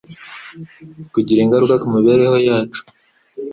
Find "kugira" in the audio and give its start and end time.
1.13-1.39